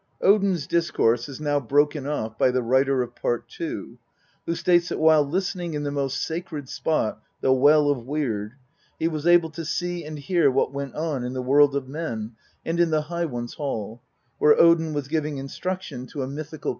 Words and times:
Odin's 0.19 0.65
discourse 0.65 1.29
is 1.29 1.39
now 1.39 1.59
broken 1.59 2.07
off 2.07 2.35
by 2.35 2.49
the 2.49 2.63
writer 2.63 3.03
of 3.03 3.13
Part 3.15 3.43
II., 3.61 3.99
who 4.47 4.55
states 4.55 4.89
that 4.89 4.97
while 4.97 5.23
listening 5.23 5.75
in 5.75 5.83
the 5.83 5.91
most 5.91 6.23
sacred 6.25 6.67
spot, 6.69 7.21
the 7.41 7.53
Well 7.53 7.87
of 7.87 8.07
Weird, 8.07 8.53
he 8.97 9.07
was 9.07 9.27
able 9.27 9.51
to 9.51 9.63
see 9.63 10.03
and 10.03 10.27
near 10.27 10.49
what 10.49 10.73
went 10.73 10.95
on 10.95 11.23
in 11.23 11.33
the 11.33 11.43
world 11.43 11.75
of 11.75 11.87
men 11.87 12.31
and 12.65 12.79
in 12.79 12.89
the 12.89 13.01
High 13.03 13.25
One's 13.25 13.53
hall, 13.53 14.01
where 14.39 14.59
Odin 14.59 14.93
was 14.93 15.07
giving 15.07 15.37
instruction 15.37 16.07
to 16.07 16.23
a 16.23 16.27
mythical' 16.27 16.69
Mr. 16.69 16.69
A. 16.69 16.69